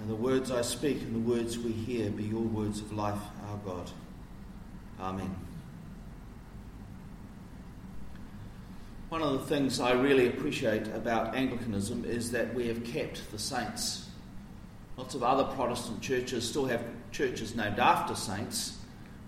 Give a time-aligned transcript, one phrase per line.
[0.00, 3.20] May the words I speak and the words we hear be your words of life,
[3.48, 3.90] our God.
[4.98, 5.34] Amen.
[9.10, 13.38] One of the things I really appreciate about Anglicanism is that we have kept the
[13.38, 14.08] saints.
[14.96, 18.78] Lots of other Protestant churches still have churches named after saints,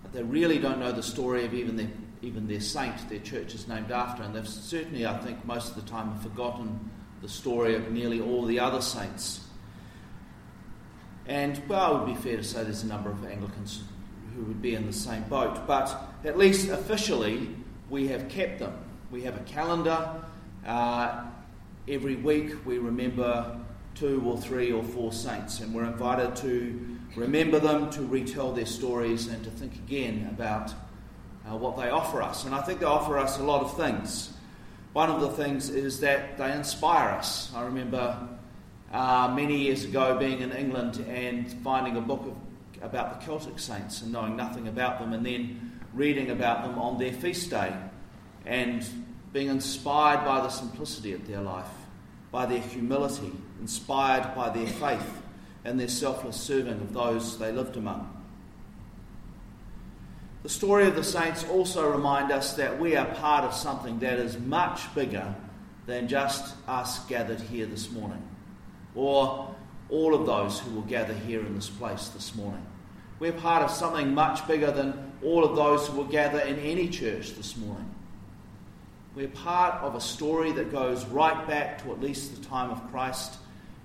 [0.01, 1.89] but they really don't know the story of even their,
[2.21, 4.23] even their saint their church is named after.
[4.23, 6.89] And they've certainly, I think, most of the time have forgotten
[7.21, 9.41] the story of nearly all the other saints.
[11.25, 13.83] And, well, it would be fair to say there's a number of Anglicans
[14.35, 17.49] who would be in the same boat, but at least officially,
[17.89, 18.73] we have kept them.
[19.11, 20.23] We have a calendar.
[20.65, 21.25] Uh,
[21.87, 23.59] every week, we remember
[23.95, 28.65] two or three or four saints, and we're invited to remember them, to retell their
[28.65, 30.73] stories, and to think again about
[31.47, 32.45] uh, what they offer us.
[32.45, 34.33] And I think they offer us a lot of things.
[34.93, 37.51] One of the things is that they inspire us.
[37.55, 38.29] I remember
[38.93, 43.59] uh, many years ago being in England and finding a book of, about the Celtic
[43.59, 47.73] saints and knowing nothing about them, and then reading about them on their feast day
[48.45, 48.85] and
[49.31, 51.69] being inspired by the simplicity of their life,
[52.31, 55.21] by their humility, inspired by their faith
[55.65, 58.09] and their selfless serving of those they lived among.
[60.43, 64.19] The story of the saints also remind us that we are part of something that
[64.19, 65.33] is much bigger
[65.85, 68.21] than just us gathered here this morning,
[68.95, 69.53] or
[69.89, 72.65] all of those who will gather here in this place this morning.
[73.19, 76.89] We're part of something much bigger than all of those who will gather in any
[76.89, 77.89] church this morning.
[79.15, 82.89] We're part of a story that goes right back to at least the time of
[82.91, 83.37] Christ,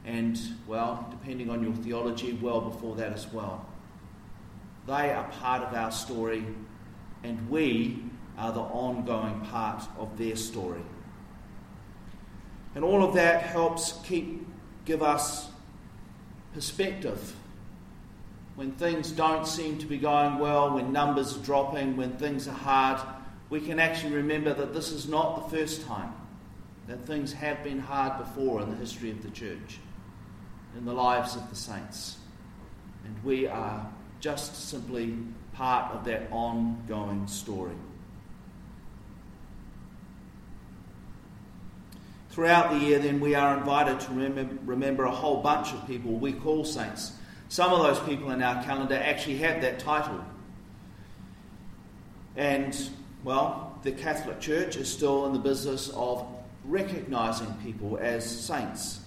[0.06, 3.66] and, well, depending on your theology, well before that as well.
[4.86, 6.46] They are part of our story,
[7.22, 8.02] and we
[8.38, 10.82] are the ongoing part of their story.
[12.74, 14.46] And all of that helps keep
[14.88, 15.50] give us
[16.54, 17.36] perspective.
[18.56, 22.52] When things don't seem to be going well, when numbers are dropping, when things are
[22.52, 22.98] hard,
[23.50, 26.12] we can actually remember that this is not the first time
[26.88, 29.78] that things have been hard before in the history of the church,
[30.76, 32.16] in the lives of the saints.
[33.04, 33.86] And we are
[34.20, 35.18] just simply
[35.52, 37.76] part of that ongoing story.
[42.30, 44.12] Throughout the year, then, we are invited to
[44.64, 47.12] remember, a whole bunch of people we call saints.
[47.48, 50.22] Some of those people in our calendar actually have that title.
[52.36, 52.78] And,
[53.24, 56.26] well, the Catholic Church is still in the business of
[56.64, 59.00] recognizing people as saints.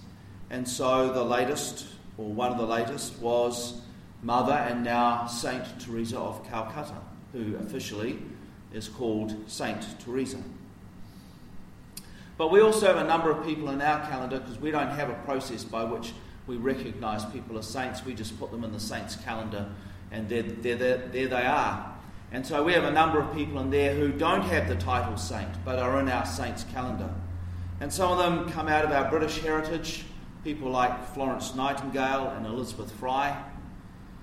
[0.50, 1.86] And so the latest,
[2.18, 3.80] or one of the latest, was
[4.22, 7.00] Mother and now Saint Teresa of Calcutta,
[7.32, 8.18] who officially
[8.74, 10.38] is called Saint Teresa.
[12.38, 15.10] But we also have a number of people in our calendar because we don't have
[15.10, 16.12] a process by which
[16.46, 18.04] we recognize people as saints.
[18.04, 19.68] We just put them in the saints' calendar
[20.10, 21.94] and there, there, they are.
[22.32, 25.16] And so we have a number of people in there who don't have the title
[25.16, 27.10] saint but are in our saints' calendar.
[27.80, 30.04] And some of them come out of our British heritage,
[30.44, 33.42] people like Florence Nightingale and Elizabeth Fry.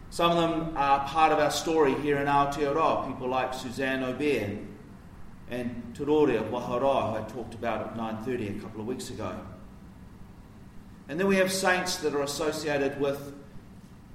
[0.10, 4.58] Some of them are part of our story here in Aotearoa, people like Suzanne Aubert
[5.50, 9.36] and Tarore of Waharoa, who I talked about at 9.30 a couple of weeks ago.
[11.08, 13.34] And then we have saints that are associated with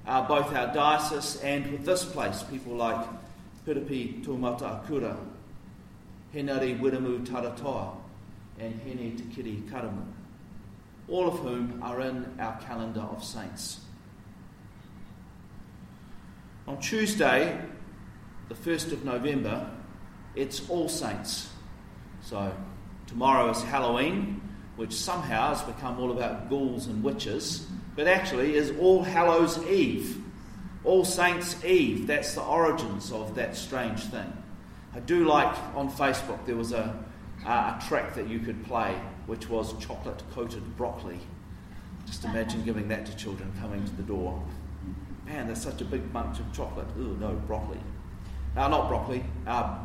[0.07, 3.05] uh, both our diocese and with this place, people like
[3.67, 5.17] Piripi Taumata-a-Kura,
[6.33, 7.95] Henare Wiremu Taratoa,
[8.59, 10.05] and Heni Te Kiri Karamu,
[11.09, 13.81] all of whom are in our calendar of saints.
[16.67, 17.59] On Tuesday,
[18.47, 19.69] the 1st of November,
[20.35, 21.49] it's All Saints.
[22.21, 22.53] So
[23.07, 24.41] tomorrow is Halloween,
[24.75, 30.21] which somehow has become all about ghouls and witches, but actually is All Hallows Eve.
[30.83, 32.07] All Saints Eve.
[32.07, 34.31] That's the origins of that strange thing.
[34.93, 37.03] I do like on Facebook there was a,
[37.45, 41.19] a track that you could play which was chocolate coated broccoli.
[42.05, 44.41] Just imagine giving that to children coming to the door.
[45.25, 46.87] Man, there's such a big bunch of chocolate.
[46.97, 47.79] Ooh, no, broccoli.
[48.55, 49.23] Uh, not broccoli.
[49.47, 49.79] Uh,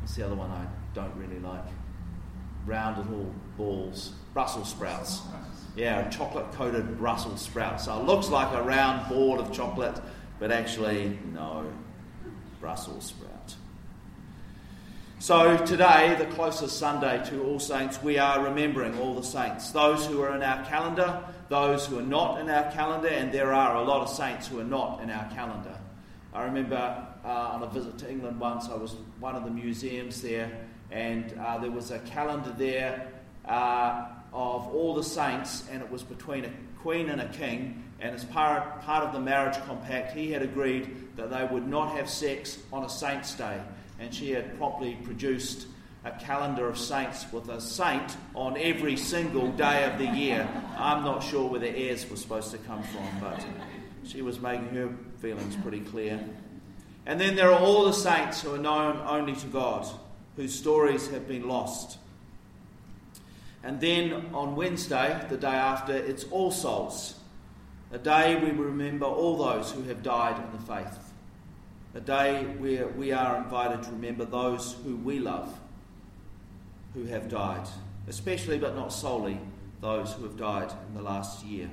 [0.00, 1.64] what's the other one I don't really like?
[2.66, 4.12] Round little balls.
[4.34, 5.22] Brussels sprouts.
[5.76, 7.84] Yeah, chocolate coated Brussels sprouts.
[7.84, 10.00] So it looks like a round ball of chocolate,
[10.38, 11.66] but actually, no,
[12.60, 13.54] Brussels sprout.
[15.20, 19.70] So today, the closest Sunday to All Saints, we are remembering all the saints.
[19.70, 23.52] Those who are in our calendar, those who are not in our calendar, and there
[23.52, 25.76] are a lot of saints who are not in our calendar.
[26.32, 30.22] I remember uh, on a visit to England once, I was one of the museums
[30.22, 30.50] there,
[30.90, 33.08] and uh, there was a calendar there
[33.46, 36.50] uh, of all the saints, and it was between a
[36.80, 37.84] queen and a king.
[38.00, 41.96] And as part, part of the marriage compact, he had agreed that they would not
[41.96, 43.60] have sex on a saint's day.
[43.98, 45.66] And she had promptly produced
[46.04, 50.48] a calendar of saints with a saint on every single day of the year.
[50.78, 53.44] I'm not sure where the heirs were supposed to come from, but
[54.04, 56.18] she was making her feelings pretty clear.
[57.06, 59.86] And then there are all the saints who are known only to God,
[60.36, 61.98] whose stories have been lost.
[63.62, 67.14] And then on Wednesday, the day after, it's All Souls,
[67.92, 70.98] a day we remember all those who have died in the faith,
[71.94, 75.58] a day where we are invited to remember those who we love
[76.94, 77.66] who have died,
[78.08, 79.38] especially but not solely
[79.80, 81.70] those who have died in the last year.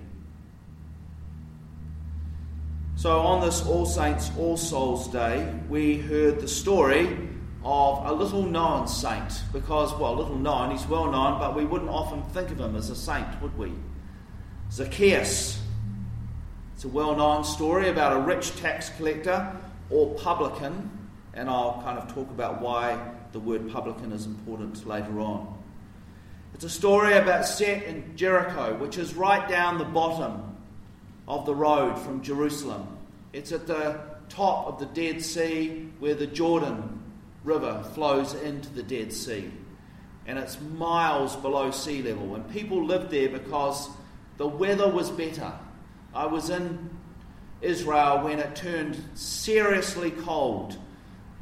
[3.08, 7.18] So, on this All Saints, All Souls Day, we heard the story
[7.64, 11.90] of a little known saint, because, well, little known, he's well known, but we wouldn't
[11.90, 13.72] often think of him as a saint, would we?
[14.74, 15.58] Zacchaeus.
[16.76, 19.56] It's a well known story about a rich tax collector
[19.90, 20.92] or publican,
[21.34, 23.00] and I'll kind of talk about why
[23.32, 25.58] the word publican is important later on.
[26.54, 30.58] It's a story about set in Jericho, which is right down the bottom
[31.26, 32.96] of the road from Jerusalem.
[33.38, 34.00] It's at the
[34.30, 37.04] top of the Dead Sea where the Jordan
[37.44, 39.52] River flows into the Dead Sea.
[40.26, 42.34] And it's miles below sea level.
[42.34, 43.90] And people lived there because
[44.38, 45.54] the weather was better.
[46.16, 46.90] I was in
[47.62, 50.76] Israel when it turned seriously cold,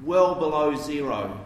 [0.04, 1.40] well below zero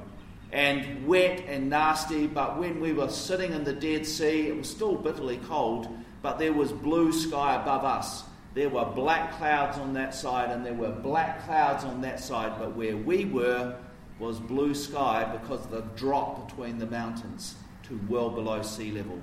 [0.51, 4.67] and wet and nasty, but when we were sitting in the Dead Sea, it was
[4.67, 5.87] still bitterly cold,
[6.23, 8.23] but there was blue sky above us.
[8.59, 12.59] There were black clouds on that side, and there were black clouds on that side,
[12.59, 13.77] but where we were
[14.19, 19.17] was blue sky because of the drop between the mountains to well below sea level.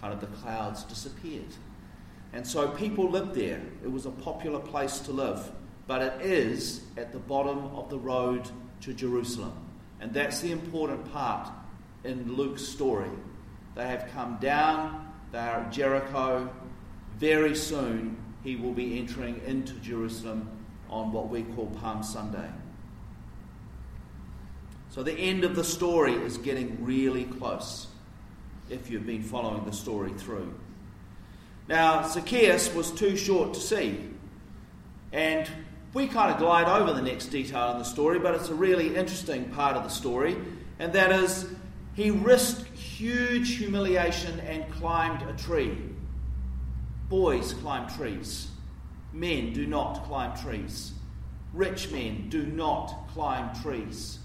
[0.00, 1.54] Kind of the clouds disappeared.
[2.32, 3.60] And so people lived there.
[3.84, 5.52] It was a popular place to live,
[5.86, 8.48] but it is at the bottom of the road
[8.80, 9.52] to Jerusalem.
[10.00, 11.50] And that's the important part
[12.04, 13.10] in Luke's story.
[13.74, 16.48] They have come down, they are at Jericho.
[17.18, 18.16] Very soon,
[18.48, 20.48] he will be entering into Jerusalem
[20.88, 22.48] on what we call Palm Sunday.
[24.88, 27.88] So the end of the story is getting really close
[28.70, 30.54] if you've been following the story through.
[31.68, 34.00] Now, Zacchaeus was too short to see,
[35.12, 35.46] and
[35.92, 38.96] we kind of glide over the next detail in the story, but it's a really
[38.96, 40.38] interesting part of the story,
[40.78, 41.46] and that is
[41.94, 45.76] he risked huge humiliation and climbed a tree.
[47.08, 48.48] Boys climb trees.
[49.12, 50.92] Men do not climb trees.
[51.54, 54.18] Rich men do not climb trees.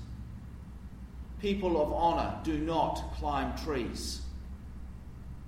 [1.39, 4.21] People of honour do not climb trees.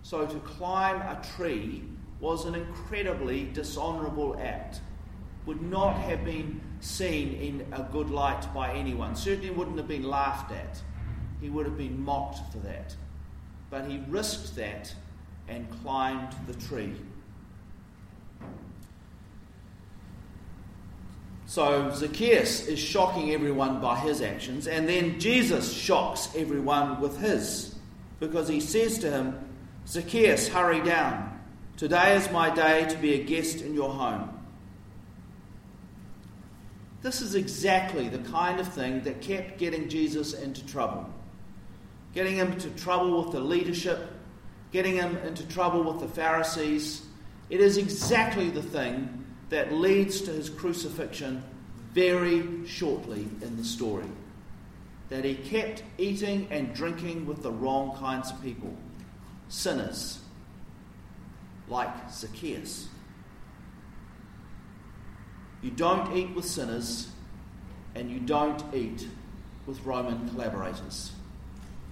[0.03, 1.83] So to climb a tree
[2.19, 4.79] was an incredibly dishonourable act
[5.45, 9.15] would not have been seen in a good light by anyone.
[9.15, 10.81] Certainly wouldn't have been laughed at.
[11.41, 12.95] He would have been mocked for that.
[13.69, 14.93] But he risked that
[15.47, 16.93] and climbed the tree.
[21.45, 27.75] So Zacchaeus is shocking everyone by his actions, and then Jesus shocks everyone with his.
[28.19, 29.39] Because he says to him,
[29.87, 31.39] Zacchaeus, hurry down.
[31.77, 34.29] Today is my day to be a guest in your home.
[37.01, 41.07] This is exactly the kind of thing that kept getting Jesus into trouble.
[42.13, 44.09] Getting him into trouble with the leadership,
[44.71, 47.04] getting him into trouble with the Pharisees.
[47.49, 51.43] It is exactly the thing that leads to his crucifixion
[51.93, 54.09] very shortly in the story.
[55.09, 58.75] That he kept eating and drinking with the wrong kinds of people
[59.47, 60.19] sinners,
[61.67, 62.87] like Zacchaeus.
[65.61, 67.09] You don't eat with sinners,
[67.93, 69.07] and you don't eat
[69.65, 71.11] with Roman collaborators.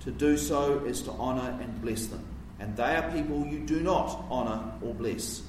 [0.01, 2.25] To do so is to honour and bless them,
[2.63, 5.41] and they are people you do not honour or bless.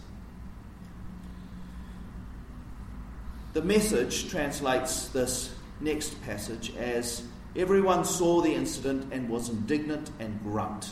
[3.52, 7.22] The message translates this next passage as
[7.56, 10.90] Everyone saw the incident and was indignant and grumped.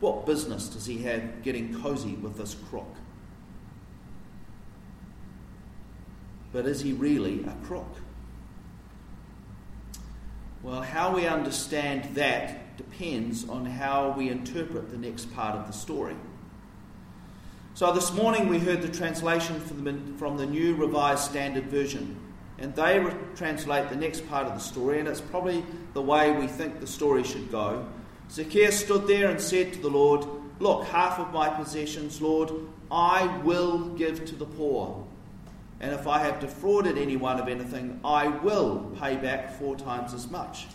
[0.00, 2.94] What business does he have getting cosy with this crook?
[6.52, 7.88] But is he really a crook?
[10.62, 15.72] Well, how we understand that depends on how we interpret the next part of the
[15.72, 16.16] story.
[17.74, 19.60] So, this morning we heard the translation
[20.16, 22.18] from the, New Revised Standard Version,
[22.58, 26.32] and they re- translate the next part of the story, and it's probably the way
[26.32, 27.86] we think the story should go.
[28.30, 30.26] Zacchaeus stood there and said to the Lord,
[30.58, 32.50] Look, half of my possessions, Lord,
[32.90, 35.06] I will give to the poor.
[35.80, 40.30] And if I have defrauded anyone of anything, I will pay back four times as
[40.30, 40.66] much.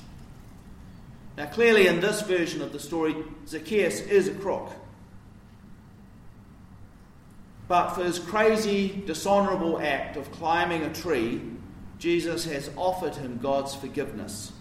[1.42, 3.16] Now, clearly, in this version of the story,
[3.48, 4.70] Zacchaeus is a crook.
[7.68, 11.42] But for his crazy, dishonourable act of climbing a tree,
[11.98, 14.52] Jesus has offered him God's forgiveness.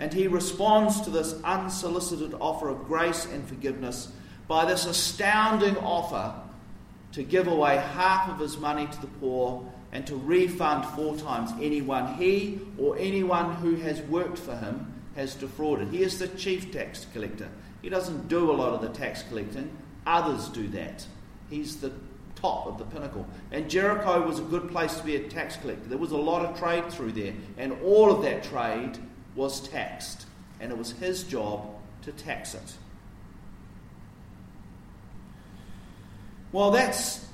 [0.00, 4.10] And he responds to this unsolicited offer of grace and forgiveness
[4.48, 6.34] by this astounding offer
[7.12, 11.52] to give away half of his money to the poor and to refund four times
[11.62, 14.89] anyone he or anyone who has worked for him
[15.20, 15.88] has defrauded.
[15.88, 17.48] He is the chief tax collector.
[17.82, 19.70] He doesn't do a lot of the tax collecting,
[20.06, 21.06] others do that.
[21.50, 21.92] He's the
[22.36, 23.26] top of the pinnacle.
[23.52, 25.88] And Jericho was a good place to be a tax collector.
[25.88, 28.98] There was a lot of trade through there, and all of that trade
[29.34, 30.26] was taxed,
[30.58, 31.68] and it was his job
[32.02, 32.72] to tax it.
[36.52, 37.26] Well, that's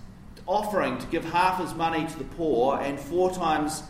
[0.47, 3.83] offering to give half his money to the poor and four times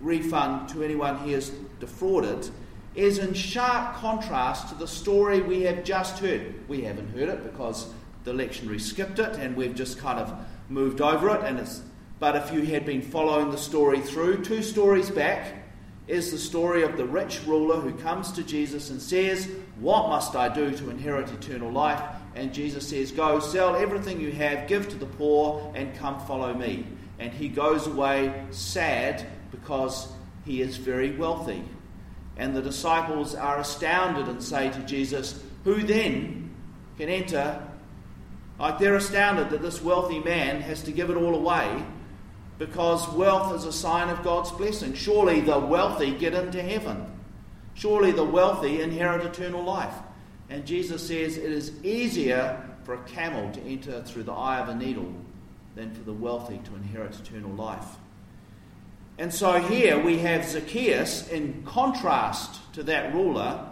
[0.00, 1.50] refund to anyone he has
[1.80, 2.50] defrauded
[2.94, 6.54] is in sharp contrast to the story we have just heard.
[6.68, 7.92] We haven't heard it because
[8.24, 10.34] the lectionary skipped it and we've just kind of
[10.68, 11.42] moved over it.
[11.44, 11.82] And it's,
[12.18, 15.54] but if you had been following the story through, two stories back
[16.08, 19.48] is the story of the rich ruler who comes to Jesus and says,
[19.80, 22.02] What must I do to inherit eternal life?
[22.34, 26.54] And Jesus says, Go, sell everything you have, give to the poor, and come follow
[26.54, 26.86] me.
[27.18, 30.08] And he goes away sad because
[30.44, 31.62] he is very wealthy.
[32.36, 36.54] And the disciples are astounded and say to Jesus, Who then
[36.96, 37.62] can enter
[38.58, 41.84] like they're astounded that this wealthy man has to give it all away
[42.58, 44.94] because wealth is a sign of God's blessing.
[44.94, 47.06] Surely the wealthy get into heaven.
[47.74, 49.94] Surely the wealthy inherit eternal life.
[50.48, 54.68] And Jesus says it is easier for a camel to enter through the eye of
[54.68, 55.12] a needle
[55.74, 57.96] than for the wealthy to inherit eternal life.
[59.18, 63.68] And so here we have Zacchaeus, in contrast to that ruler,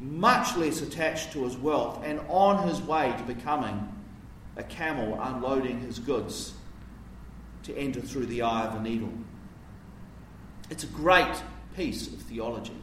[0.00, 3.88] much less attached to his wealth and on his way to becoming
[4.56, 6.54] a camel unloading his goods
[7.64, 9.12] to enter through the eye of a needle.
[10.70, 11.42] It's a great
[11.76, 12.76] piece of theology.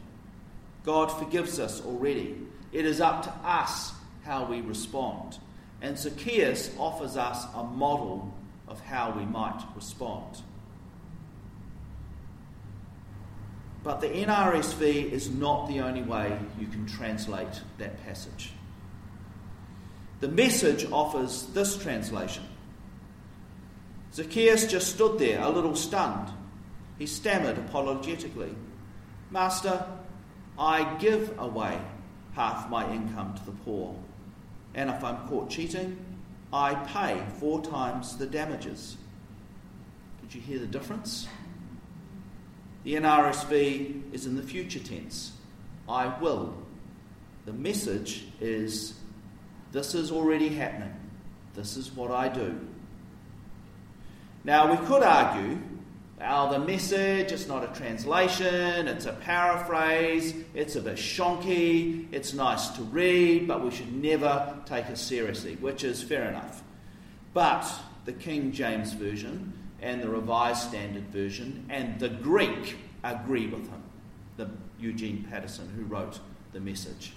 [0.84, 2.36] God forgives us already.
[2.72, 3.92] It is up to us
[4.24, 5.38] how we respond.
[5.82, 8.32] And Zacchaeus offers us a model
[8.68, 10.42] of how we might respond.
[13.82, 18.52] But the NRSV is not the only way you can translate that passage.
[20.20, 22.44] The message offers this translation
[24.12, 26.30] Zacchaeus just stood there, a little stunned.
[26.98, 28.54] He stammered apologetically
[29.30, 29.86] Master,
[30.58, 31.80] I give away
[32.34, 33.96] half my income to the poor,
[34.74, 36.04] and if I'm caught cheating,
[36.52, 38.96] I pay four times the damages.
[40.20, 41.28] Did you hear the difference?
[42.84, 45.32] The NRSV is in the future tense.
[45.88, 46.54] I will.
[47.44, 48.94] The message is
[49.72, 50.94] this is already happening.
[51.54, 52.58] This is what I do.
[54.44, 55.58] Now, we could argue,
[56.18, 62.32] well, the message, it's not a translation, it's a paraphrase, it's a bit shonky, it's
[62.32, 66.62] nice to read, but we should never take it seriously, which is fair enough.
[67.34, 67.70] But
[68.06, 73.82] the King James Version and the Revised Standard Version and the Greek agree with him,
[74.36, 76.20] the Eugene Peterson who wrote
[76.52, 77.12] the message.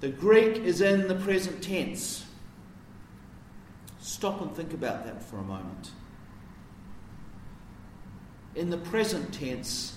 [0.00, 2.26] The Greek is in the present tense.
[4.00, 5.92] Stop and think about that for a moment.
[8.54, 9.96] In the present tense,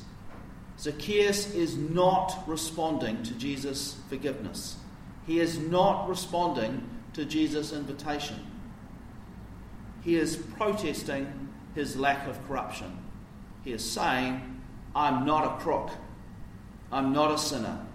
[0.80, 4.78] Zacchaeus is not responding to Jesus' forgiveness.
[5.26, 8.40] He is not responding to Jesus' invitation.
[10.08, 12.98] He is protesting his lack of corruption.
[13.66, 14.62] He is saying,
[14.96, 15.90] I'm not a crook.
[16.94, 17.86] I'm not a sinner.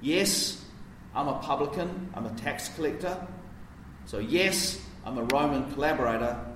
[0.00, 0.64] Yes,
[1.14, 3.26] I'm a publican, I'm a tax collector.
[4.06, 6.46] So, yes, I'm a Roman collaborator.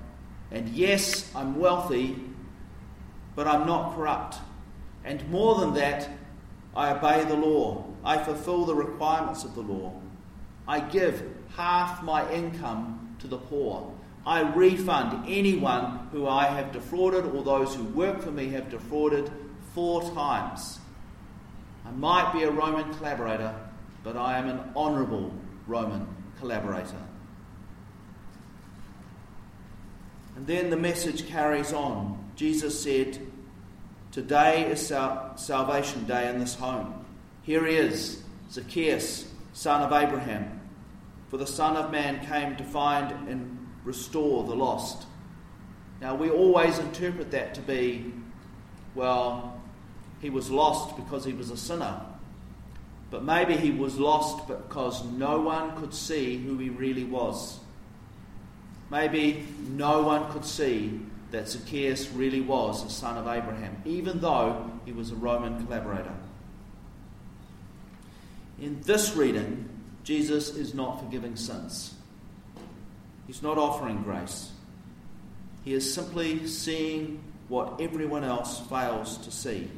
[0.50, 2.18] And yes, I'm wealthy,
[3.36, 4.36] but I'm not corrupt.
[5.04, 6.08] And more than that,
[6.74, 7.84] I obey the law.
[8.06, 10.00] I fulfill the requirements of the law.
[10.66, 11.22] I give
[11.54, 13.92] half my income to the poor.
[14.26, 19.30] I refund anyone who I have defrauded or those who work for me have defrauded
[19.74, 20.78] four times.
[21.84, 23.54] I might be a Roman collaborator,
[24.02, 25.32] but I am an honourable
[25.66, 26.06] Roman
[26.38, 27.02] collaborator.
[30.36, 32.32] And then the message carries on.
[32.34, 33.18] Jesus said,
[34.10, 37.04] Today is sal- salvation day in this home.
[37.42, 40.53] Here he is, Zacchaeus, son of Abraham.
[41.34, 45.04] For the Son of Man came to find and restore the lost.
[46.00, 48.12] Now, we always interpret that to be,
[48.94, 49.60] well,
[50.20, 52.00] he was lost because he was a sinner.
[53.10, 57.58] But maybe he was lost because no one could see who he really was.
[58.88, 61.00] Maybe no one could see
[61.32, 66.14] that Zacchaeus really was a son of Abraham, even though he was a Roman collaborator.
[68.60, 69.73] In this reading,
[70.04, 71.94] Jesus is not forgiving sins.
[73.26, 74.52] He's not offering grace.
[75.64, 79.70] He is simply seeing what everyone else fails to see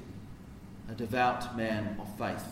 [0.91, 2.45] a devout man of faith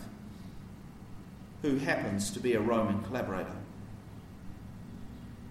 [1.61, 3.55] who happens to be a Roman collaborator.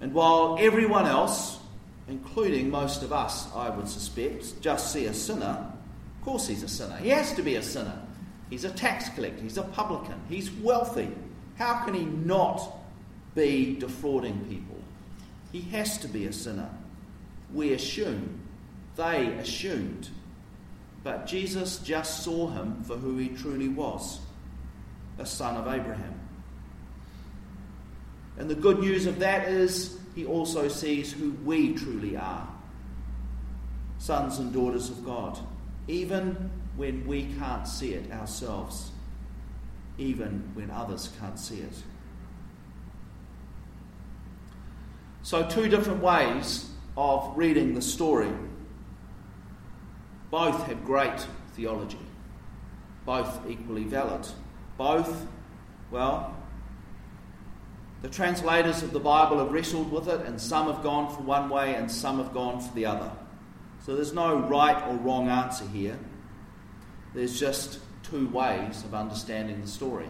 [0.01, 1.59] And while everyone else,
[2.09, 5.73] including most of us, I would suspect, just see a sinner,
[6.19, 6.97] of course he's a sinner.
[6.97, 8.01] He has to be a sinner.
[8.51, 11.11] He's a tax collector, he's a publican, he's wealthy.
[11.57, 12.61] How can he not
[13.35, 14.77] be defrauding people?
[15.53, 16.71] He has to be a sinner.
[17.53, 18.41] We assume.
[18.97, 20.09] They assumed.
[21.03, 24.21] But Jesus just saw him for who he truly was
[25.19, 26.15] a son of Abraham.
[28.37, 32.49] And the good news of that is he also sees who we truly are
[33.99, 35.39] sons and daughters of God,
[35.89, 38.91] even when we can't see it ourselves,
[39.99, 41.83] even when others can't see it.
[45.23, 48.31] So, two different ways of reading the story.
[50.31, 51.99] Both have great theology,
[53.07, 54.27] both equally valid.
[54.77, 55.27] Both,
[55.91, 56.37] well,
[58.03, 61.49] the translators of the Bible have wrestled with it, and some have gone for one
[61.49, 63.11] way and some have gone for the other.
[63.85, 65.99] So there's no right or wrong answer here.
[67.15, 70.09] There's just two ways of understanding the story.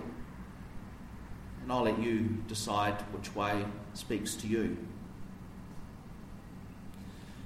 [1.63, 4.77] And I'll let you decide which way speaks to you.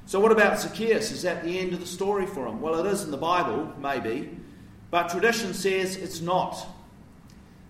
[0.06, 1.12] So, what about Zacchaeus?
[1.12, 2.60] Is that the end of the story for him?
[2.60, 4.30] Well, it is in the Bible, maybe,
[4.90, 6.66] but tradition says it's not.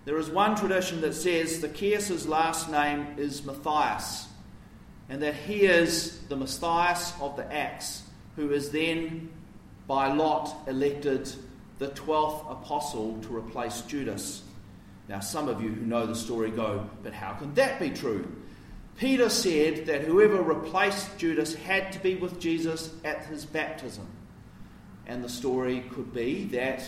[0.05, 4.29] There is one tradition that says Zacchaeus' last name is Matthias,
[5.09, 8.05] and that he is the Matthias of the Acts,
[8.37, 9.31] who is then
[9.89, 11.31] by lot elected
[11.79, 14.43] the 12th apostle to replace Judas.
[15.09, 18.31] Now, some of you who know the story go, but how can that be true?
[18.99, 24.07] Peter said that whoever replaced Judas had to be with Jesus at his baptism.
[25.07, 26.83] And the story could be that,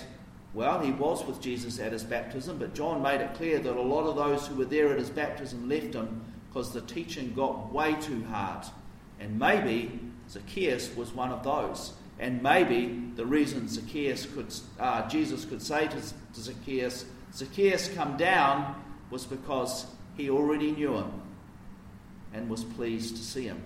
[0.53, 3.81] well, he was with Jesus at his baptism, but John made it clear that a
[3.81, 7.73] lot of those who were there at his baptism left him because the teaching got
[7.73, 8.67] way too hard.
[9.21, 11.93] And maybe Zacchaeus was one of those.
[12.21, 18.19] And maybe the reason Zacchaeus could, uh, Jesus could say to, to Zacchaeus, Zacchaeus, come
[18.19, 18.75] down,
[19.11, 19.87] was because
[20.19, 21.11] he already knew him
[22.35, 23.63] and was pleased to see him.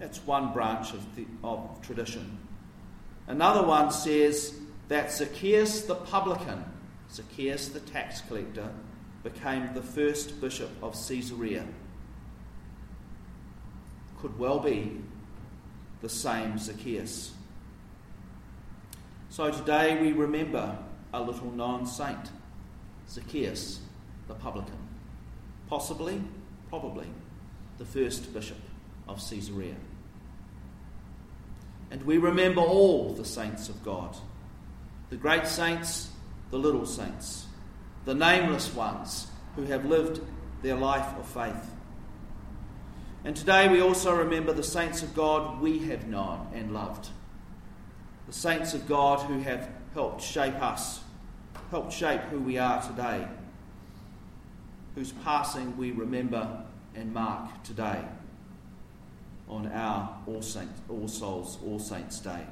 [0.00, 2.36] That's one branch of, the, of tradition.
[3.28, 4.52] Another one says
[4.88, 6.64] that Zacchaeus the publican,
[7.12, 8.70] Zacchaeus the tax collector,
[9.22, 11.64] became the first bishop of Caesarea.
[14.20, 15.00] Could well be
[16.02, 17.35] the same Zacchaeus.
[19.36, 20.78] So today we remember
[21.12, 22.30] a little known saint,
[23.06, 23.80] Zacchaeus
[24.28, 24.78] the publican.
[25.68, 26.22] Possibly,
[26.70, 27.06] probably
[27.76, 28.56] the first bishop
[29.06, 29.74] of Caesarea.
[31.90, 34.16] And we remember all the saints of God
[35.10, 36.08] the great saints,
[36.50, 37.44] the little saints,
[38.06, 40.18] the nameless ones who have lived
[40.62, 41.74] their life of faith.
[43.22, 47.10] And today we also remember the saints of God we have known and loved.
[48.26, 51.00] The saints of God who have helped shape us,
[51.70, 53.26] helped shape who we are today,
[54.96, 56.64] whose passing we remember
[56.96, 58.02] and mark today
[59.48, 62.44] on our All Saints, All Souls, All Saints Day.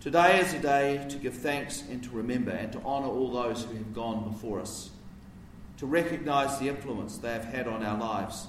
[0.00, 3.62] Today is a day to give thanks and to remember and to honour all those
[3.62, 4.90] who have gone before us,
[5.76, 8.48] to recognise the influence they have had on our lives,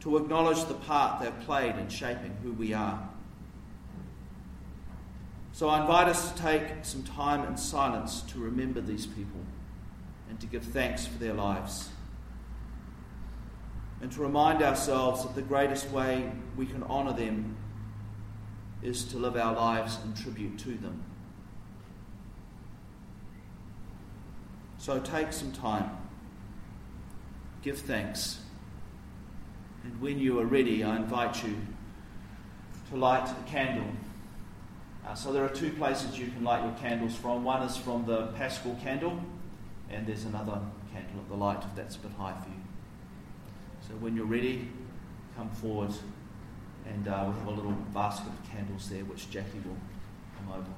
[0.00, 3.09] to acknowledge the part they've played in shaping who we are.
[5.60, 9.42] So I invite us to take some time in silence to remember these people
[10.30, 11.90] and to give thanks for their lives
[14.00, 17.58] and to remind ourselves that the greatest way we can honour them
[18.82, 21.04] is to live our lives in tribute to them.
[24.78, 25.90] So take some time,
[27.60, 28.40] give thanks,
[29.84, 31.54] and when you are ready, I invite you
[32.88, 33.92] to light a candle.
[35.06, 37.44] Uh, so there are two places you can light your candles from.
[37.44, 39.18] One is from the Paschal candle,
[39.90, 40.60] and there's another
[40.92, 42.56] candle at the light if that's a bit high for you.
[43.88, 44.68] So when you're ready,
[45.36, 45.92] come forward
[46.86, 49.76] and uh, we have a little basket of candles there which Jackie will
[50.36, 50.70] come over.